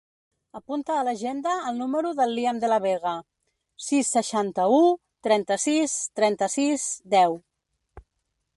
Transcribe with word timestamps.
Apunta 0.59 0.93
a 0.99 1.01
l'agenda 1.07 1.51
el 1.71 1.75
número 1.81 2.13
del 2.19 2.33
Liam 2.37 2.61
De 2.63 2.71
La 2.71 2.79
Vega: 2.85 3.13
sis, 3.89 4.09
seixanta-u, 4.17 4.81
trenta-sis, 5.29 5.95
trenta-sis, 6.21 6.89
deu. 7.17 7.41